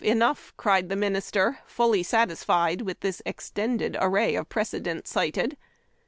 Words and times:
enough 0.03 0.51
I" 0.53 0.53
cried 0.63 0.89
the 0.89 0.95
minister, 0.95 1.59
fully 1.67 2.01
satisfied 2.01 2.81
with 2.81 3.01
the 3.01 3.21
extended 3.23 3.95
array 4.01 4.33
of 4.33 4.49
precedents 4.49 5.11
cited. 5.11 5.55